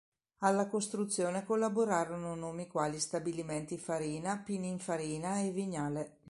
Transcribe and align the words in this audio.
Alla 0.39 0.65
costruzione 0.67 1.45
collaborarono 1.45 2.33
nomi 2.33 2.65
quali 2.65 2.99
Stabilimenti 2.99 3.77
Farina, 3.77 4.39
Pininfarina 4.43 5.41
e 5.41 5.51
Vignale. 5.51 6.15